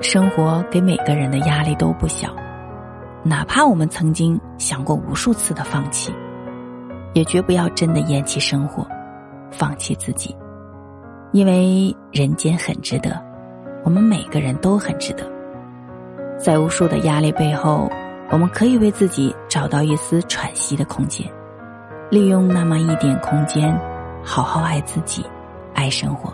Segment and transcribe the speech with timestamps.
[0.00, 2.34] 生活给每个人的压力都不小
[3.24, 6.14] 哪怕我们曾经想过无数次的放弃
[7.14, 8.86] 也绝不要真的厌弃生活
[9.50, 10.34] 放弃自己。
[11.32, 13.20] 因为人间很值得
[13.84, 15.30] 我们每个人都很值得。
[16.38, 17.90] 在无数的压力背后
[18.30, 21.26] 我们可以为自己找到一丝喘息的空间
[22.10, 23.76] 利用那么一点空间
[24.22, 25.24] 好好爱自己
[25.74, 26.32] 爱生活。